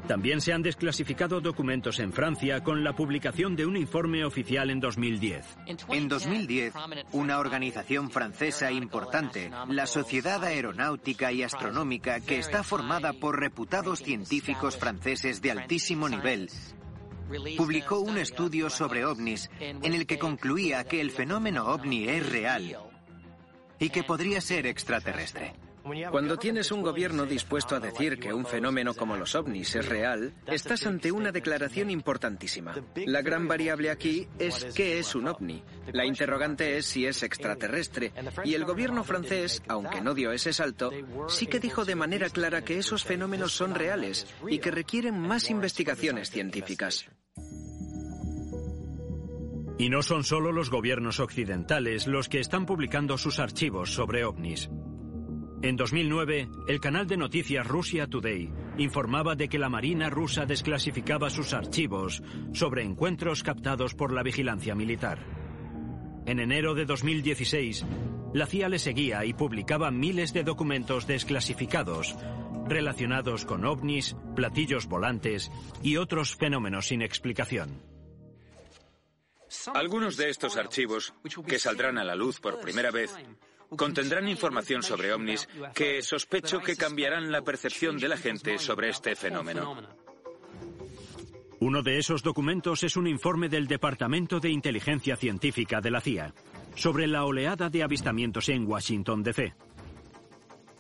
[0.08, 4.80] También se han desclasificado documentos en Francia con la publicación de un informe oficial en
[4.80, 5.46] 2010.
[5.90, 6.74] En 2010,
[7.12, 14.78] una organización francesa importante, la Sociedad Aeronáutica y Astronómica, que está formada por reputados científicos
[14.78, 16.50] franceses de altísimo nivel,
[17.58, 22.89] publicó un estudio sobre ovnis en el que concluía que el fenómeno ovni es real
[23.80, 25.54] y que podría ser extraterrestre.
[26.12, 30.34] Cuando tienes un gobierno dispuesto a decir que un fenómeno como los ovnis es real,
[30.46, 32.76] estás ante una declaración importantísima.
[33.08, 35.64] La gran variable aquí es qué es un ovni.
[35.92, 38.14] La interrogante es si es extraterrestre.
[38.44, 40.92] Y el gobierno francés, aunque no dio ese salto,
[41.28, 45.50] sí que dijo de manera clara que esos fenómenos son reales y que requieren más
[45.50, 47.10] investigaciones científicas.
[49.80, 54.70] Y no son solo los gobiernos occidentales los que están publicando sus archivos sobre ovnis.
[55.62, 61.30] En 2009, el canal de noticias Russia Today informaba de que la Marina rusa desclasificaba
[61.30, 62.22] sus archivos
[62.54, 65.20] sobre encuentros captados por la vigilancia militar.
[66.26, 67.86] En enero de 2016,
[68.34, 72.18] la CIA le seguía y publicaba miles de documentos desclasificados
[72.68, 75.52] relacionados con ovnis, platillos volantes
[75.82, 77.99] y otros fenómenos sin explicación.
[79.74, 81.14] Algunos de estos archivos,
[81.48, 83.16] que saldrán a la luz por primera vez,
[83.76, 89.16] contendrán información sobre ovnis que sospecho que cambiarán la percepción de la gente sobre este
[89.16, 89.76] fenómeno.
[91.62, 96.34] Uno de esos documentos es un informe del Departamento de Inteligencia Científica de la CIA
[96.76, 99.54] sobre la oleada de avistamientos en Washington, D.C.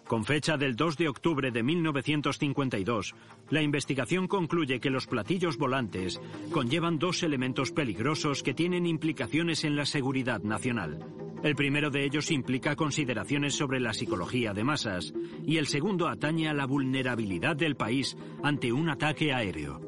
[0.10, 3.14] Con fecha del 2 de octubre de 1952,
[3.52, 6.20] la investigación concluye que los platillos volantes
[6.52, 10.98] conllevan dos elementos peligrosos que tienen implicaciones en la seguridad nacional.
[11.44, 15.14] El primero de ellos implica consideraciones sobre la psicología de masas
[15.46, 19.80] y el segundo atañe a la vulnerabilidad del país ante un ataque aéreo.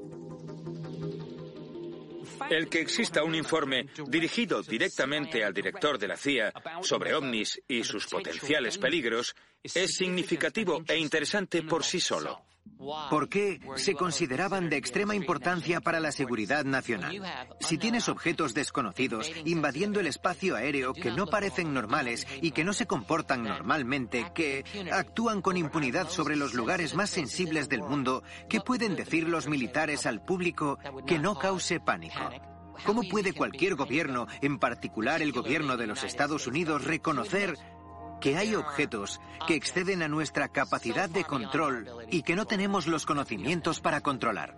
[2.51, 7.83] El que exista un informe dirigido directamente al director de la CIA sobre ovnis y
[7.83, 12.41] sus potenciales peligros es significativo e interesante por sí solo.
[13.09, 17.21] ¿Por qué se consideraban de extrema importancia para la seguridad nacional?
[17.59, 22.73] Si tienes objetos desconocidos invadiendo el espacio aéreo que no parecen normales y que no
[22.73, 28.61] se comportan normalmente, que actúan con impunidad sobre los lugares más sensibles del mundo, ¿qué
[28.61, 32.29] pueden decir los militares al público que no cause pánico?
[32.83, 37.55] ¿Cómo puede cualquier gobierno, en particular el gobierno de los Estados Unidos, reconocer
[38.21, 43.05] que hay objetos que exceden a nuestra capacidad de control y que no tenemos los
[43.05, 44.55] conocimientos para controlar.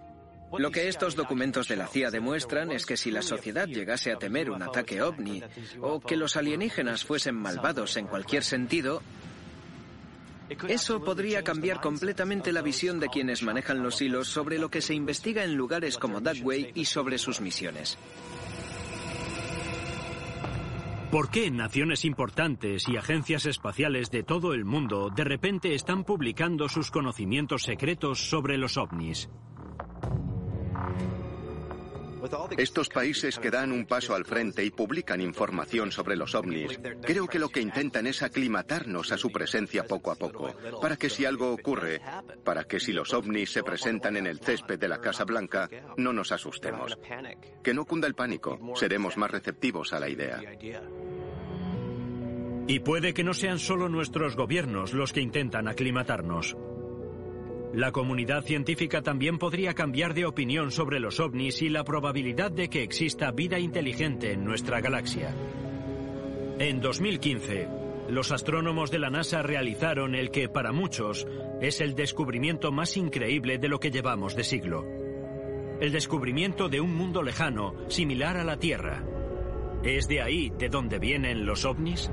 [0.55, 4.17] Lo que estos documentos de la CIA demuestran es que si la sociedad llegase a
[4.17, 5.41] temer un ataque ovni
[5.81, 9.01] o que los alienígenas fuesen malvados en cualquier sentido,
[10.67, 14.93] eso podría cambiar completamente la visión de quienes manejan los hilos sobre lo que se
[14.93, 17.97] investiga en lugares como Dugway y sobre sus misiones.
[21.13, 26.67] ¿Por qué naciones importantes y agencias espaciales de todo el mundo de repente están publicando
[26.67, 29.29] sus conocimientos secretos sobre los ovnis?
[32.57, 37.27] Estos países que dan un paso al frente y publican información sobre los ovnis, creo
[37.27, 41.25] que lo que intentan es aclimatarnos a su presencia poco a poco, para que si
[41.25, 42.01] algo ocurre,
[42.43, 46.13] para que si los ovnis se presentan en el césped de la Casa Blanca, no
[46.13, 46.97] nos asustemos.
[47.63, 50.41] Que no cunda el pánico, seremos más receptivos a la idea.
[52.67, 56.55] Y puede que no sean solo nuestros gobiernos los que intentan aclimatarnos.
[57.73, 62.69] La comunidad científica también podría cambiar de opinión sobre los ovnis y la probabilidad de
[62.69, 65.33] que exista vida inteligente en nuestra galaxia.
[66.59, 67.67] En 2015,
[68.09, 71.25] los astrónomos de la NASA realizaron el que para muchos
[71.61, 74.85] es el descubrimiento más increíble de lo que llevamos de siglo.
[75.81, 79.03] El descubrimiento de un mundo lejano, similar a la Tierra.
[79.83, 82.11] ¿Es de ahí de donde vienen los ovnis?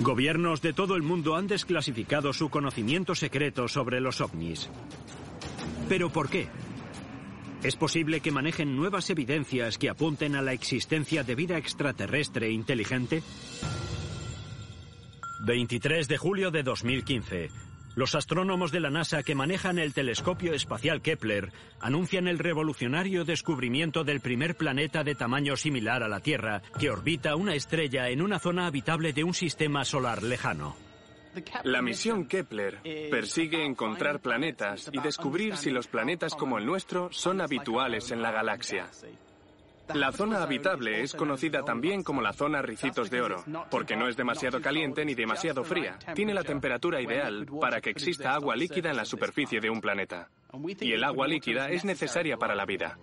[0.00, 4.70] Gobiernos de todo el mundo han desclasificado su conocimiento secreto sobre los ovnis.
[5.90, 6.48] ¿Pero por qué?
[7.62, 13.22] ¿Es posible que manejen nuevas evidencias que apunten a la existencia de vida extraterrestre inteligente?
[15.44, 17.69] 23 de julio de 2015.
[17.96, 24.04] Los astrónomos de la NASA que manejan el telescopio espacial Kepler anuncian el revolucionario descubrimiento
[24.04, 28.38] del primer planeta de tamaño similar a la Tierra que orbita una estrella en una
[28.38, 30.76] zona habitable de un sistema solar lejano.
[31.64, 32.80] La misión Kepler
[33.10, 38.32] persigue encontrar planetas y descubrir si los planetas como el nuestro son habituales en la
[38.32, 38.88] galaxia.
[39.94, 44.16] La zona habitable es conocida también como la zona Ricitos de Oro, porque no es
[44.16, 45.98] demasiado caliente ni demasiado fría.
[46.14, 50.28] Tiene la temperatura ideal para que exista agua líquida en la superficie de un planeta.
[50.80, 52.98] Y el agua líquida es necesaria para la vida.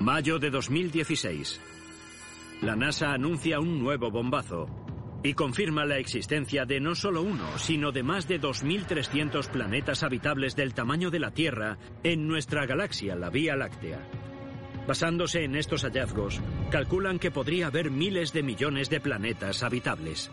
[0.00, 1.60] Mayo de 2016.
[2.62, 4.68] La NASA anuncia un nuevo bombazo
[5.22, 10.54] y confirma la existencia de no solo uno, sino de más de 2.300 planetas habitables
[10.54, 14.06] del tamaño de la Tierra en nuestra galaxia, la Vía Láctea.
[14.86, 20.30] Basándose en estos hallazgos, calculan que podría haber miles de millones de planetas habitables.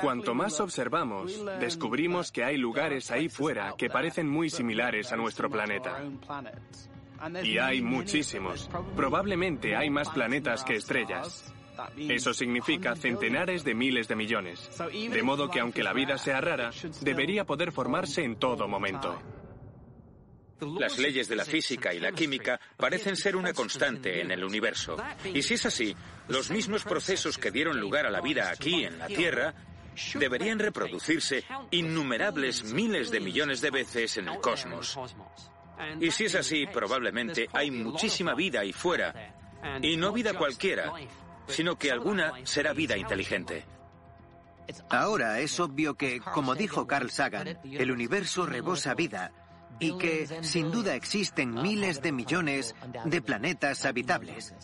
[0.00, 5.50] Cuanto más observamos, descubrimos que hay lugares ahí fuera que parecen muy similares a nuestro
[5.50, 6.00] planeta.
[7.42, 8.70] Y hay muchísimos.
[8.94, 11.52] Probablemente hay más planetas que estrellas.
[11.96, 14.68] Eso significa centenares de miles de millones.
[14.92, 16.70] De modo que aunque la vida sea rara,
[17.00, 19.18] debería poder formarse en todo momento.
[20.60, 24.96] Las leyes de la física y la química parecen ser una constante en el universo.
[25.24, 25.94] Y si es así,
[26.28, 29.54] los mismos procesos que dieron lugar a la vida aquí en la Tierra
[30.14, 34.98] deberían reproducirse innumerables miles de millones de veces en el cosmos.
[36.00, 39.34] Y si es así, probablemente hay muchísima vida ahí fuera.
[39.82, 40.92] Y no vida cualquiera,
[41.46, 43.64] sino que alguna será vida inteligente.
[44.90, 49.32] Ahora es obvio que, como dijo Carl Sagan, el universo rebosa vida
[49.78, 54.54] y que sin duda existen miles de millones de planetas habitables.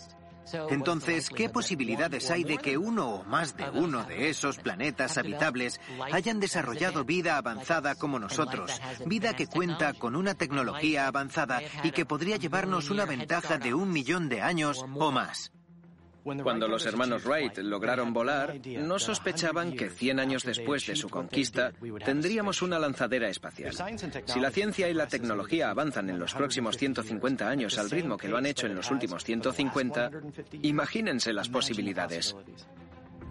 [0.70, 5.80] Entonces, ¿qué posibilidades hay de que uno o más de uno de esos planetas habitables
[6.12, 8.70] hayan desarrollado vida avanzada como nosotros?
[9.06, 13.90] Vida que cuenta con una tecnología avanzada y que podría llevarnos una ventaja de un
[13.90, 15.50] millón de años o más.
[16.24, 21.72] Cuando los hermanos Wright lograron volar, no sospechaban que 100 años después de su conquista
[22.04, 23.74] tendríamos una lanzadera espacial.
[24.24, 28.28] Si la ciencia y la tecnología avanzan en los próximos 150 años al ritmo que
[28.28, 30.10] lo han hecho en los últimos 150,
[30.62, 32.34] imagínense las posibilidades.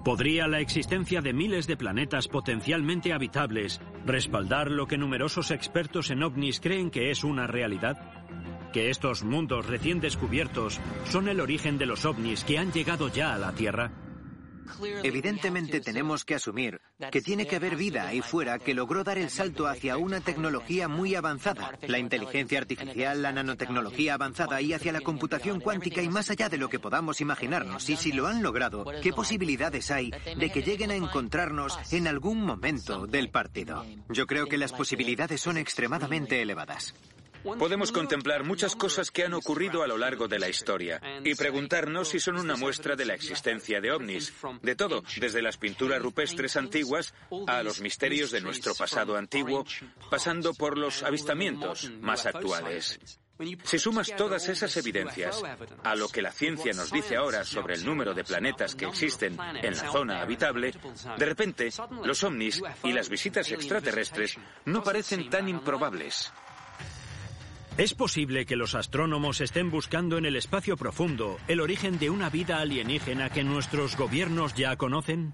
[0.03, 6.23] ¿Podría la existencia de miles de planetas potencialmente habitables respaldar lo que numerosos expertos en
[6.23, 8.22] ovnis creen que es una realidad?
[8.74, 13.34] Que estos mundos recién descubiertos son el origen de los ovnis que han llegado ya
[13.34, 13.91] a la Tierra?
[15.03, 19.30] Evidentemente tenemos que asumir que tiene que haber vida ahí fuera que logró dar el
[19.30, 25.01] salto hacia una tecnología muy avanzada, la inteligencia artificial, la nanotecnología avanzada y hacia la
[25.01, 27.89] computación cuántica y más allá de lo que podamos imaginarnos.
[27.89, 32.43] Y si lo han logrado, ¿qué posibilidades hay de que lleguen a encontrarnos en algún
[32.43, 33.86] momento del partido?
[34.09, 36.93] Yo creo que las posibilidades son extremadamente elevadas.
[37.43, 42.09] Podemos contemplar muchas cosas que han ocurrido a lo largo de la historia y preguntarnos
[42.09, 44.33] si son una muestra de la existencia de ovnis.
[44.61, 47.13] De todo, desde las pinturas rupestres antiguas
[47.47, 49.65] a los misterios de nuestro pasado antiguo,
[50.09, 52.99] pasando por los avistamientos más actuales.
[53.63, 55.41] Si sumas todas esas evidencias
[55.83, 59.37] a lo que la ciencia nos dice ahora sobre el número de planetas que existen
[59.61, 60.71] en la zona habitable,
[61.17, 61.69] de repente
[62.03, 66.31] los ovnis y las visitas extraterrestres no parecen tan improbables.
[67.76, 72.30] ¿Es posible que los astrónomos estén buscando en el espacio profundo el origen de una
[72.30, 75.34] vida alienígena que nuestros gobiernos ya conocen?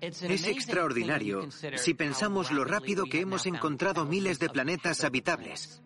[0.00, 5.82] Es extraordinario si pensamos lo rápido que hemos encontrado miles de planetas habitables.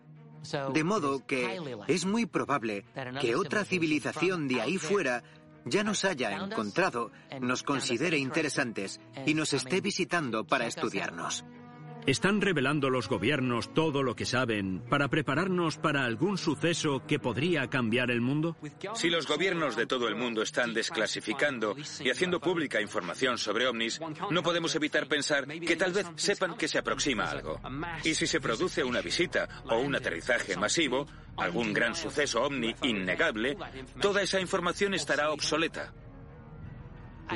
[0.74, 2.84] De modo que es muy probable
[3.18, 5.22] que otra civilización de ahí fuera
[5.64, 11.45] ya nos haya encontrado, nos considere interesantes y nos esté visitando para estudiarnos.
[12.07, 17.68] ¿Están revelando los gobiernos todo lo que saben para prepararnos para algún suceso que podría
[17.68, 18.57] cambiar el mundo?
[18.94, 24.01] Si los gobiernos de todo el mundo están desclasificando y haciendo pública información sobre ovnis,
[24.30, 27.61] no podemos evitar pensar que tal vez sepan que se aproxima algo.
[28.03, 33.57] Y si se produce una visita o un aterrizaje masivo, algún gran suceso ovni innegable,
[34.01, 35.92] toda esa información estará obsoleta.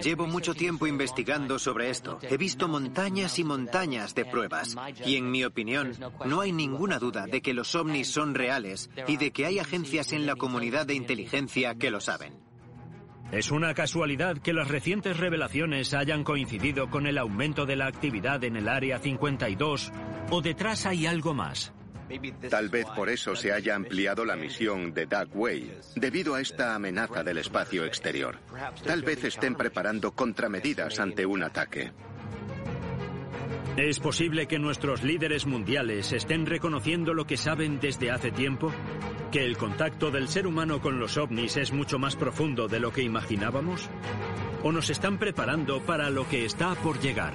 [0.03, 2.19] Llevo mucho tiempo investigando sobre esto.
[2.23, 4.77] He visto montañas y montañas de pruebas.
[5.05, 5.93] Y en mi opinión,
[6.25, 10.13] no hay ninguna duda de que los ovnis son reales y de que hay agencias
[10.13, 12.35] en la comunidad de inteligencia que lo saben.
[13.33, 18.45] ¿Es una casualidad que las recientes revelaciones hayan coincidido con el aumento de la actividad
[18.45, 19.93] en el Área 52
[20.31, 21.73] o detrás hay algo más?
[22.51, 26.75] Tal vez por eso se haya ampliado la misión de Doug Way, debido a esta
[26.75, 28.39] amenaza del espacio exterior.
[28.85, 31.93] Tal vez estén preparando contramedidas ante un ataque.
[33.77, 38.73] ¿Es posible que nuestros líderes mundiales estén reconociendo lo que saben desde hace tiempo?
[39.33, 42.93] ¿Que el contacto del ser humano con los ovnis es mucho más profundo de lo
[42.93, 43.91] que imaginábamos?
[44.63, 47.33] ¿O nos están preparando para lo que está por llegar?